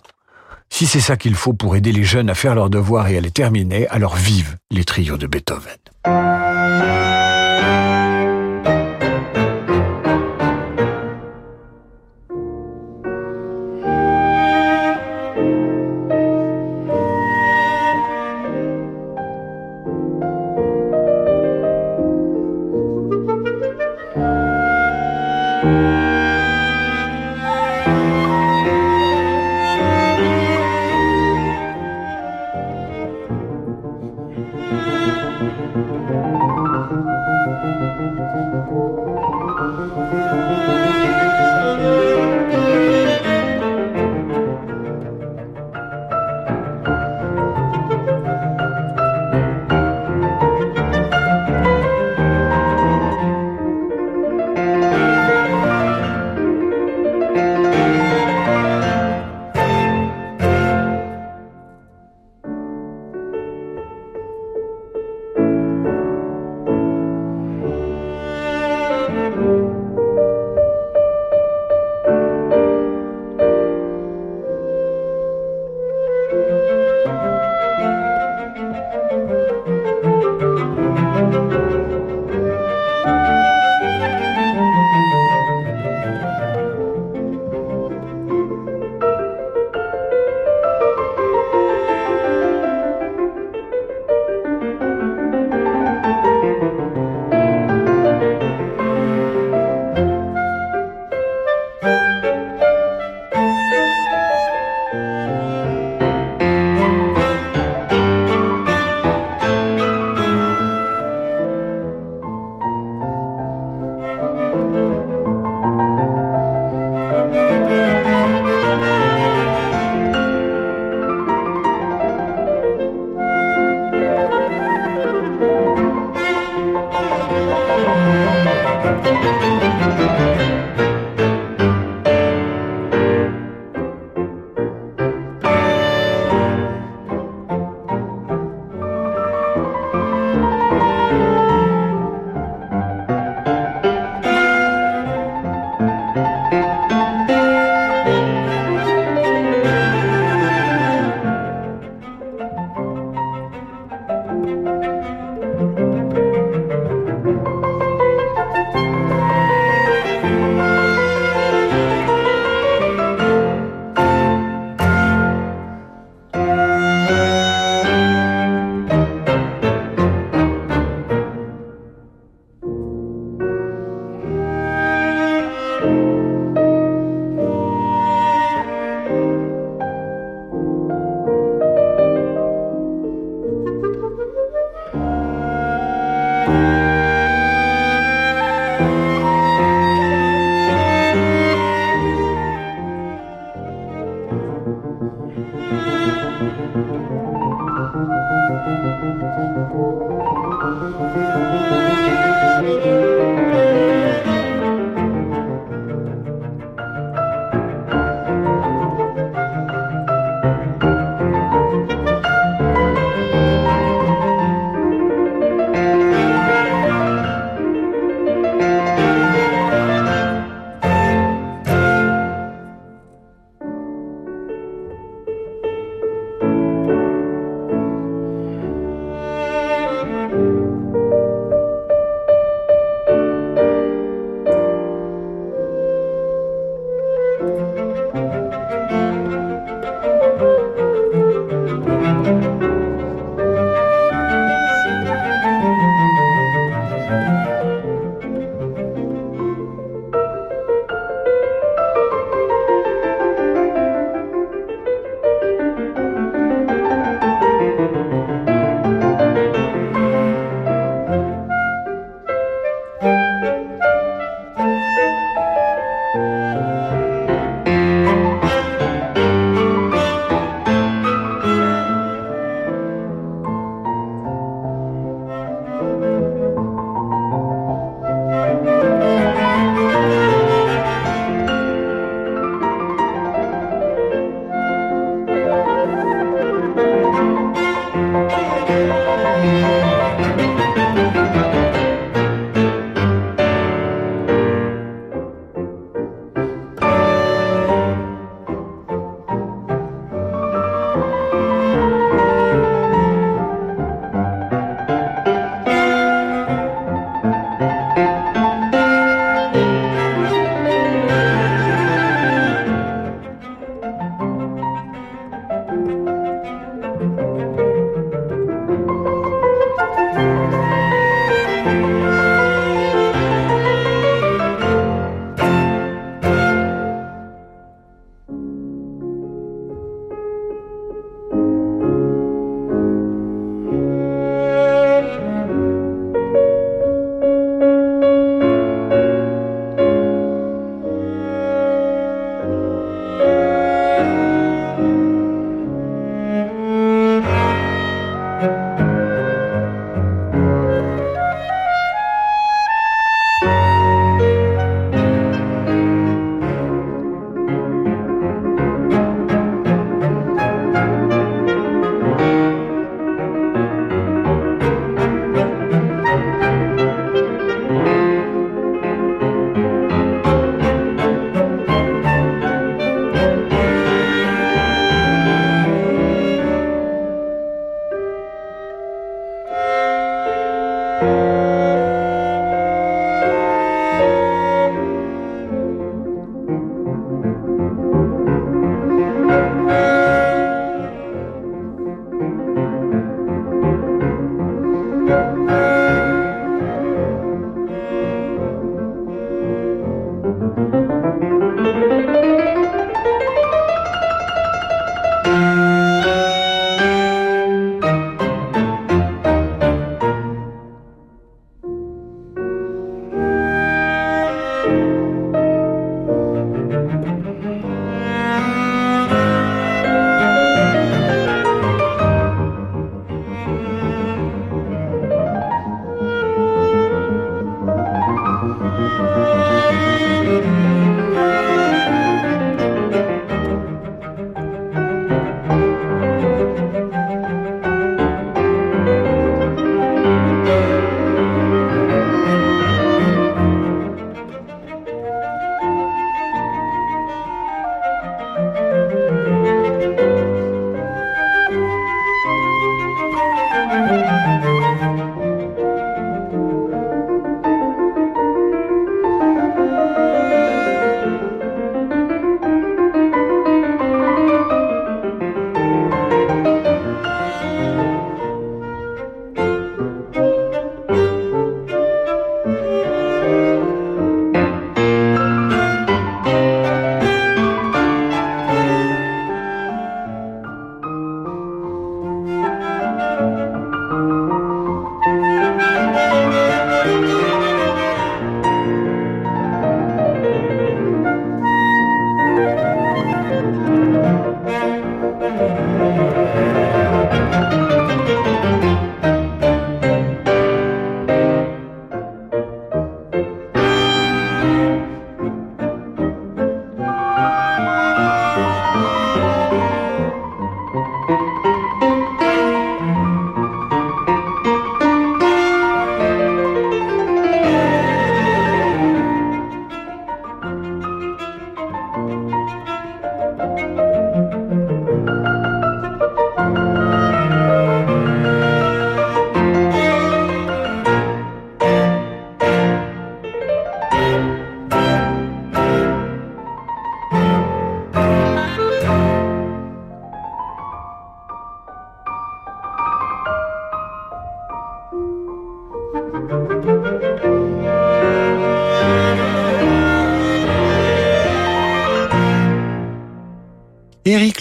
si 0.70 0.86
c'est 0.86 1.00
ça 1.00 1.18
qu'il 1.18 1.36
faut 1.36 1.54
pour 1.54 1.76
aider 1.76 1.92
les 1.92 2.04
jeunes 2.04 2.30
à 2.30 2.36
faire 2.36 2.56
leur 2.56 2.70
devoir 2.70 3.08
et 3.08 3.18
à 3.18 3.22
les 3.22 3.32
terminer, 3.32 3.88
alors 3.90 4.16
vive 4.16 4.58
les 4.72 4.84
trios 4.84 5.18
de 5.18 5.28
Beethoven. 5.28 5.83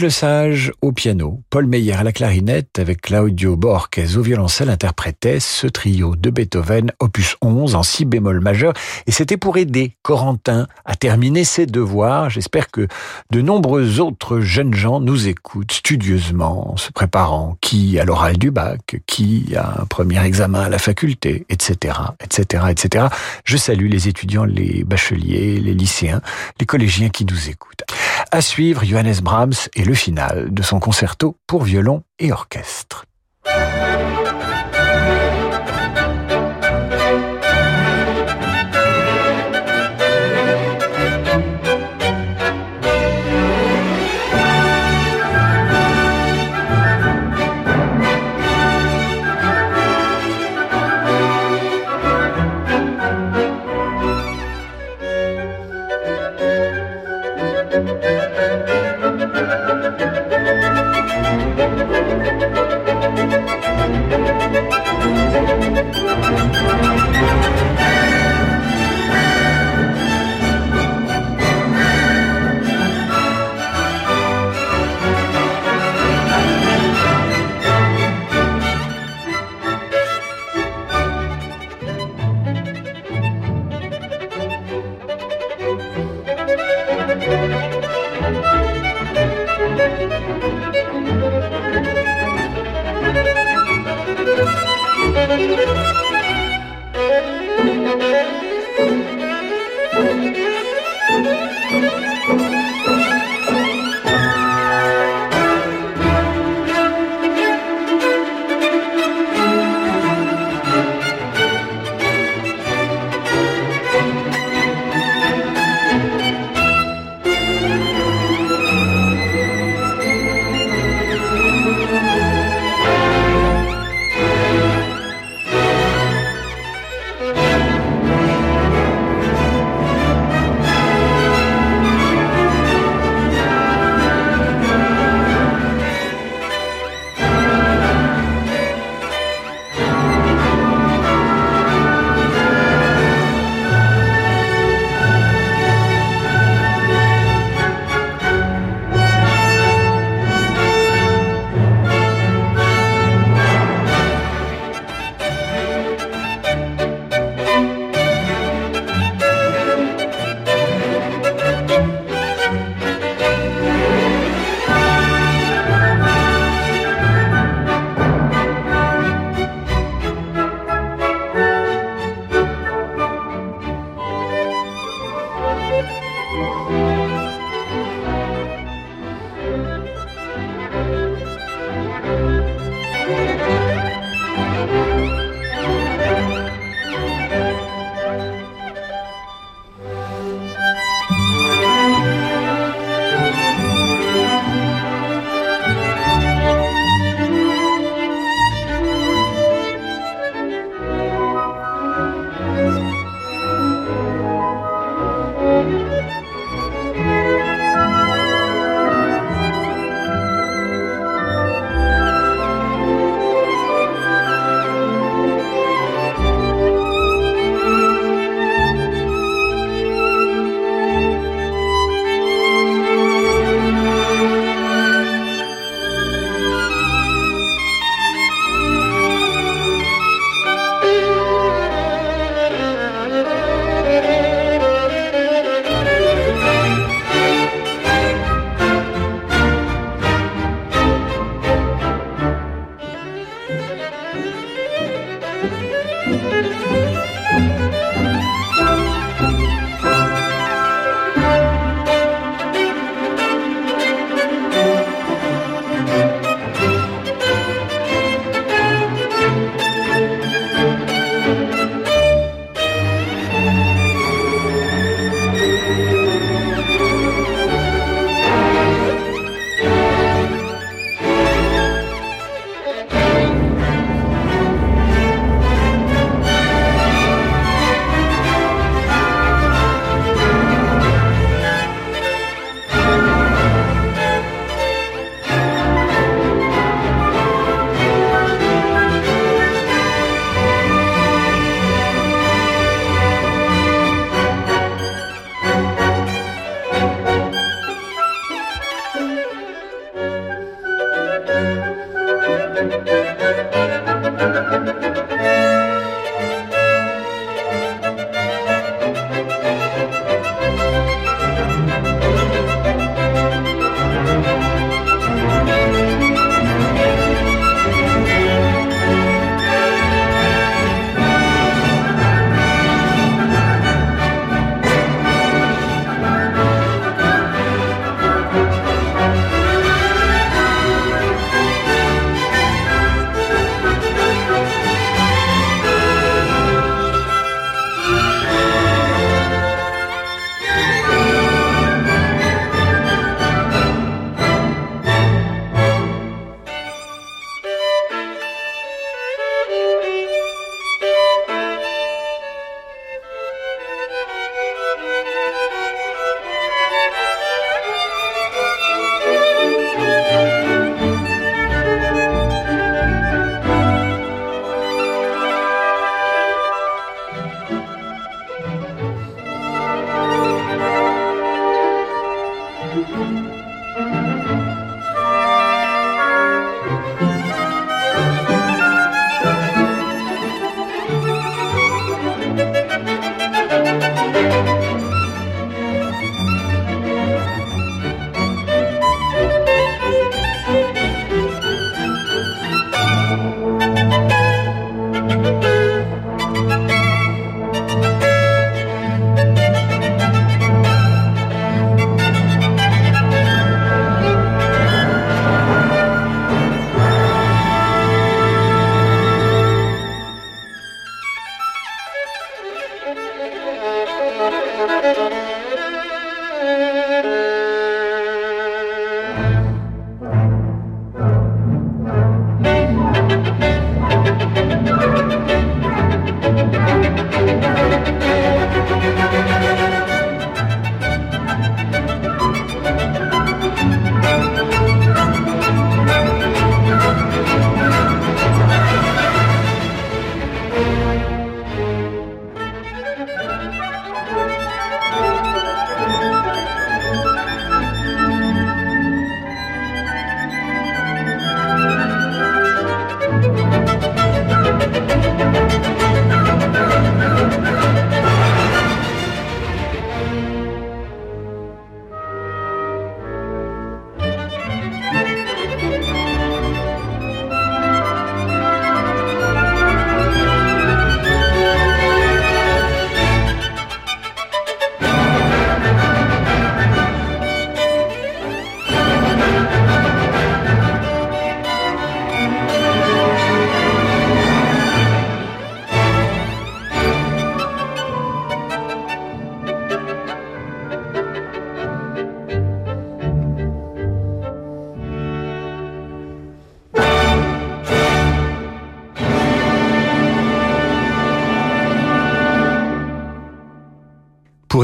Le 0.02 0.10
Sage 0.10 0.72
au 0.82 0.90
piano, 0.90 1.42
Paul 1.48 1.66
Meyer 1.66 1.92
à 1.92 2.02
la 2.02 2.10
clarinette 2.10 2.80
avec 2.80 3.02
Claudio 3.02 3.56
Borges 3.56 4.16
au 4.16 4.22
violoncelle 4.22 4.68
interprétait 4.68 5.38
ce 5.38 5.68
trio 5.68 6.16
de 6.16 6.28
Beethoven 6.28 6.90
opus 6.98 7.36
11 7.40 7.76
en 7.76 7.84
si 7.84 8.04
bémol 8.04 8.40
majeur 8.40 8.72
et 9.06 9.12
c'était 9.12 9.36
pour 9.36 9.58
aider 9.58 9.96
Corentin 10.02 10.66
à 10.84 10.96
terminer 10.96 11.44
ses 11.44 11.66
devoirs. 11.66 12.30
J'espère 12.30 12.72
que 12.72 12.88
de 13.30 13.42
nombreux 13.42 14.00
autres 14.00 14.40
jeunes 14.40 14.74
gens 14.74 14.98
nous 14.98 15.28
écoutent 15.28 15.70
studieusement, 15.70 16.76
se 16.76 16.90
préparant, 16.90 17.56
qui 17.60 18.00
à 18.00 18.04
l'oral 18.04 18.38
du 18.38 18.50
bac, 18.50 18.96
qui 19.06 19.54
a 19.54 19.82
un 19.82 19.84
premier 19.84 20.24
examen 20.24 20.62
à 20.62 20.68
la 20.68 20.80
faculté, 20.80 21.46
etc., 21.48 21.94
etc., 22.20 22.64
etc. 22.70 23.06
Je 23.44 23.56
salue 23.56 23.88
les 23.88 24.08
étudiants, 24.08 24.44
les 24.44 24.82
bacheliers, 24.82 25.60
les 25.60 25.74
lycéens, 25.74 26.22
les 26.58 26.66
collégiens 26.66 27.08
qui 27.08 27.24
nous 27.24 27.48
écoutent. 27.48 27.84
À 28.34 28.40
suivre, 28.40 28.82
Johannes 28.82 29.20
Brahms 29.22 29.68
et 29.74 29.84
le 29.84 29.92
final 29.92 30.54
de 30.54 30.62
son 30.62 30.80
concerto 30.80 31.36
pour 31.46 31.64
violon 31.64 32.02
et 32.18 32.32
orchestre. 32.32 33.04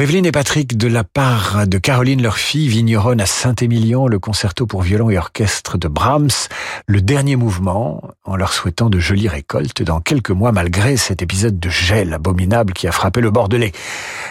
Evelyne 0.01 0.27
et 0.27 0.33
Patrick, 0.33 0.77
de 0.77 0.87
la 0.87 1.03
part 1.03 1.67
de 1.67 1.79
Caroline, 1.79 2.23
leur 2.23 2.37
fille, 2.37 2.69
vigneronne 2.69 3.21
à 3.21 3.27
Saint-Émilion, 3.27 4.07
le 4.07 4.19
concerto 4.19 4.67
pour 4.67 4.83
violon 4.83 5.11
et 5.11 5.19
orchestre 5.19 5.77
de 5.77 5.89
Brahms, 5.89 6.29
le 6.87 7.01
dernier 7.01 7.37
mouvement, 7.37 8.03
en 8.25 8.37
leur 8.37 8.53
souhaitant 8.53 8.91
de 8.91 8.99
jolies 8.99 9.29
récoltes 9.29 9.83
dans 9.83 10.01
quelques 10.01 10.31
mois, 10.31 10.53
malgré 10.53 10.97
cet 10.97 11.21
épisode 11.23 11.59
de 11.59 11.69
gel 11.69 12.15
abominable 12.15 12.75
qui 12.75 12.87
a 12.87 12.93
frappé 12.93 13.21
le 13.21 13.31
Bordelais. 13.31 13.73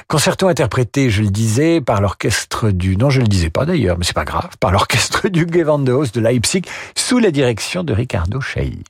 Concerto 0.07 0.47
interprété, 0.47 1.09
je 1.09 1.23
le 1.23 1.29
disais, 1.29 1.81
par 1.81 2.01
l'orchestre 2.01 2.71
du, 2.71 2.95
non, 2.95 3.09
je 3.09 3.19
le 3.19 3.27
disais 3.27 3.49
pas 3.49 3.65
d'ailleurs, 3.65 3.97
mais 3.97 4.05
c'est 4.05 4.13
pas 4.13 4.25
grave, 4.25 4.57
par 4.59 4.71
l'orchestre 4.71 5.27
du 5.27 5.47
Gewandhaus 5.51 6.11
de 6.13 6.21
Leipzig, 6.21 6.61
sous 6.95 7.19
la 7.19 7.31
direction 7.31 7.83
de 7.83 7.93
Ricardo 7.93 8.39
Chailly. 8.39 8.83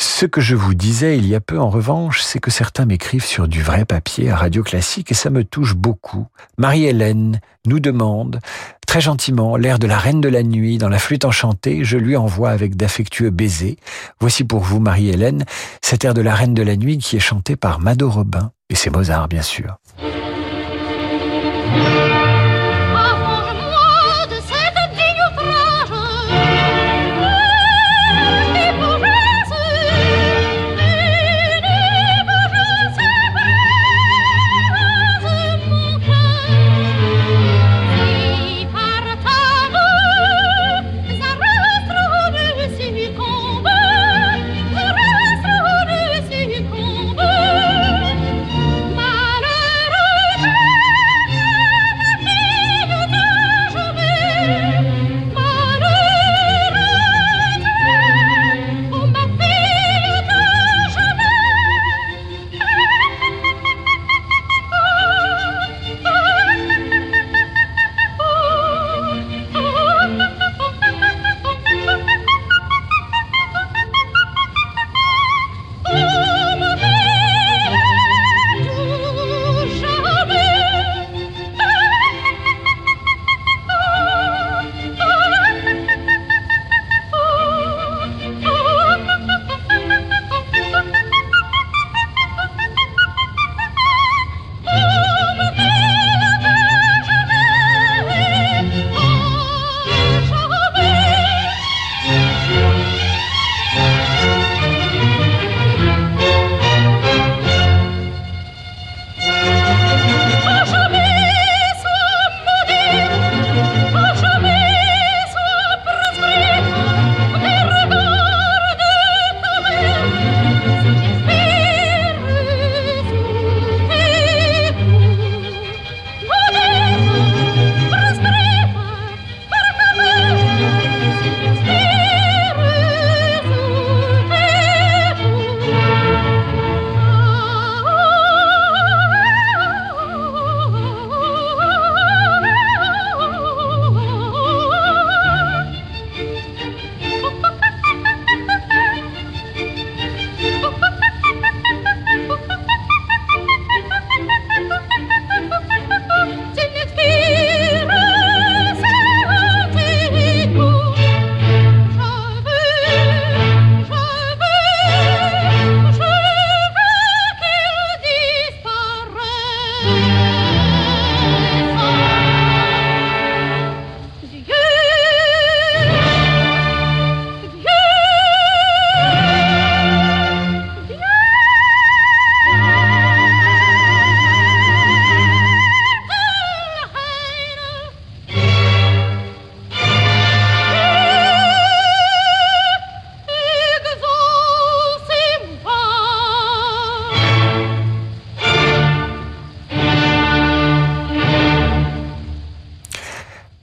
Ce 0.00 0.26
que 0.26 0.40
je 0.40 0.54
vous 0.54 0.74
disais 0.74 1.18
il 1.18 1.26
y 1.26 1.34
a 1.34 1.40
peu 1.40 1.58
en 1.58 1.70
revanche, 1.70 2.22
c'est 2.22 2.38
que 2.38 2.50
certains 2.50 2.84
m'écrivent 2.84 3.24
sur 3.24 3.48
du 3.48 3.62
vrai 3.62 3.84
papier 3.84 4.30
à 4.30 4.36
Radio 4.36 4.62
Classique 4.62 5.10
et 5.10 5.14
ça 5.14 5.30
me 5.30 5.44
touche 5.44 5.74
beaucoup. 5.74 6.26
Marie-Hélène 6.56 7.40
nous 7.66 7.80
demande, 7.80 8.38
très 8.86 9.00
gentiment, 9.00 9.56
l'air 9.56 9.78
de 9.78 9.86
la 9.86 9.98
Reine 9.98 10.20
de 10.20 10.28
la 10.28 10.42
Nuit 10.42 10.78
dans 10.78 10.88
la 10.88 10.98
flûte 10.98 11.24
enchantée, 11.24 11.84
je 11.84 11.98
lui 11.98 12.16
envoie 12.16 12.50
avec 12.50 12.76
d'affectueux 12.76 13.30
baisers. 13.30 13.76
Voici 14.20 14.44
pour 14.44 14.60
vous, 14.60 14.80
Marie-Hélène, 14.80 15.44
cet 15.82 16.04
air 16.04 16.14
de 16.14 16.22
la 16.22 16.34
Reine 16.34 16.54
de 16.54 16.62
la 16.62 16.76
Nuit 16.76 16.98
qui 16.98 17.16
est 17.16 17.20
chanté 17.20 17.56
par 17.56 17.80
Mado 17.80 18.08
Robin. 18.08 18.52
Et 18.70 18.76
c'est 18.76 18.90
Mozart, 18.90 19.28
bien 19.28 19.42
sûr. 19.42 19.78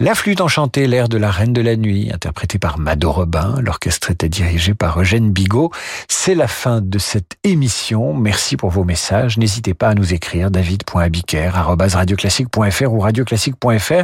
La 0.05 0.13
flûte 0.13 0.39
enchantée, 0.39 0.85
l'air 0.85 1.09
de 1.09 1.17
la 1.17 1.31
Reine 1.31 1.51
de 1.51 1.61
la 1.61 1.75
Nuit, 1.75 2.11
interprété 2.13 2.59
par 2.59 2.77
Mado 2.77 3.11
Robin. 3.11 3.55
L'orchestre 3.59 4.11
était 4.11 4.29
dirigé 4.29 4.75
par 4.75 5.01
Eugène 5.01 5.31
Bigot. 5.31 5.71
C'est 6.07 6.35
la 6.35 6.47
fin 6.47 6.79
de 6.79 6.99
cette 6.99 7.37
émission. 7.43 8.13
Merci 8.13 8.55
pour 8.55 8.69
vos 8.69 8.83
messages. 8.83 9.39
N'hésitez 9.39 9.73
pas 9.73 9.89
à 9.89 9.95
nous 9.95 10.13
écrire 10.13 10.51
david.abiker.radioclassique.fr 10.51 12.93
ou 12.93 12.99
radioclassique.fr. 12.99 14.03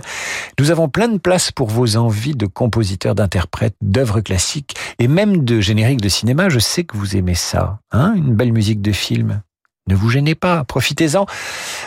Nous 0.60 0.72
avons 0.72 0.90
plein 0.90 1.08
de 1.08 1.20
place 1.20 1.52
pour 1.52 1.68
vos 1.68 1.98
envies 1.98 2.36
de 2.36 2.48
compositeurs, 2.48 3.14
d'interprètes, 3.14 3.76
d'œuvres 3.84 4.22
classiques 4.22 4.76
et 4.98 5.08
même 5.08 5.46
de 5.46 5.62
génériques 5.62 6.02
de 6.02 6.10
cinéma. 6.10 6.50
Je 6.50 6.58
sais 6.58 6.84
que 6.84 6.98
vous 6.98 7.16
aimez 7.16 7.36
ça. 7.36 7.78
Hein? 7.92 8.16
Une 8.16 8.34
belle 8.34 8.54
musique 8.54 8.82
de 8.82 8.92
film. 8.92 9.44
Ne 9.88 9.96
vous 9.96 10.10
gênez 10.10 10.36
pas, 10.36 10.64
profitez-en. 10.64 11.26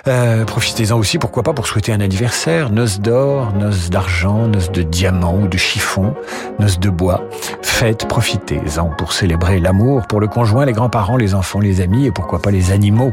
Euh, 0.09 0.45
profitez-en 0.45 0.99
aussi, 0.99 1.19
pourquoi 1.19 1.43
pas, 1.43 1.53
pour 1.53 1.67
souhaiter 1.67 1.93
un 1.93 2.01
anniversaire, 2.01 2.71
noces 2.71 3.01
d'or, 3.01 3.53
noces 3.55 3.89
d'argent, 3.89 4.49
noces 4.49 4.73
de 4.73 4.83
diamant 4.83 5.39
ou 5.39 5.47
de 5.47 5.57
chiffon, 5.57 6.15
noces 6.59 6.81
de 6.81 6.91
bois. 6.91 7.23
Faites, 7.63 8.07
profitez-en 8.09 8.91
pour 8.91 9.13
célébrer 9.13 9.61
l'amour 9.61 10.07
pour 10.09 10.21
le 10.21 10.27
conjoint, 10.27 10.67
les 10.67 10.73
grands-parents, 10.73 11.17
les 11.17 11.35
enfants, 11.35 11.61
les 11.61 11.81
amis 11.81 12.07
et 12.07 12.11
pourquoi 12.11 12.43
pas 12.43 12.51
les 12.51 12.73
animaux. 12.73 13.13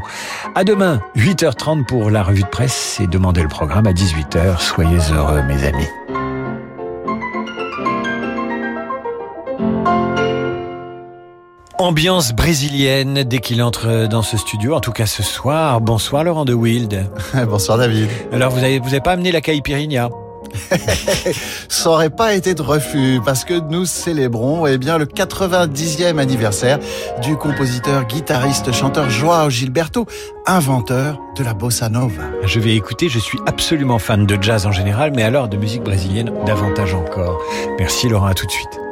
À 0.56 0.64
demain, 0.64 1.00
8h30 1.16 1.86
pour 1.86 2.10
la 2.10 2.22
revue 2.22 2.42
de 2.42 2.48
presse 2.48 2.98
et 3.00 3.06
demandez 3.06 3.42
le 3.42 3.48
programme 3.48 3.86
à 3.86 3.92
18h. 3.92 4.58
Soyez 4.58 4.98
heureux, 5.12 5.42
mes 5.42 5.64
amis. 5.64 5.88
Ambiance 11.82 12.32
brésilienne 12.32 13.24
dès 13.24 13.38
qu'il 13.38 13.60
entre 13.60 14.06
dans 14.06 14.22
ce 14.22 14.36
studio, 14.36 14.74
en 14.74 14.80
tout 14.80 14.92
cas 14.92 15.06
ce 15.06 15.24
soir. 15.24 15.80
Bonsoir 15.80 16.22
Laurent 16.22 16.44
de 16.44 16.54
Wild. 16.54 17.10
Bonsoir 17.48 17.76
David. 17.76 18.08
Alors 18.32 18.52
vous 18.52 18.60
n'avez 18.60 18.78
vous 18.78 18.88
avez 18.88 19.00
pas 19.00 19.12
amené 19.12 19.32
la 19.32 19.40
caipirinha? 19.40 20.08
Ça 21.68 21.90
aurait 21.90 22.10
pas 22.10 22.34
été 22.34 22.54
de 22.54 22.62
refus 22.62 23.20
parce 23.24 23.44
que 23.44 23.54
nous 23.54 23.84
célébrons 23.84 24.66
eh 24.66 24.78
bien 24.78 24.96
le 24.96 25.06
90e 25.06 26.18
anniversaire 26.18 26.78
du 27.20 27.36
compositeur, 27.36 28.06
guitariste, 28.06 28.70
chanteur 28.72 29.10
Joao 29.10 29.50
Gilberto, 29.50 30.06
inventeur 30.46 31.18
de 31.36 31.42
la 31.42 31.52
bossa 31.52 31.88
nova. 31.88 32.22
Je 32.44 32.60
vais 32.60 32.76
écouter, 32.76 33.08
je 33.08 33.18
suis 33.18 33.40
absolument 33.46 33.98
fan 33.98 34.24
de 34.24 34.40
jazz 34.40 34.66
en 34.66 34.72
général, 34.72 35.12
mais 35.16 35.24
alors 35.24 35.48
de 35.48 35.56
musique 35.56 35.82
brésilienne 35.82 36.32
davantage 36.46 36.94
encore. 36.94 37.40
Merci 37.78 38.08
Laurent, 38.08 38.26
à 38.26 38.34
tout 38.34 38.46
de 38.46 38.52
suite. 38.52 38.91